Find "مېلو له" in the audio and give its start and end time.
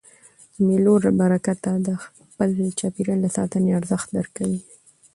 0.67-1.11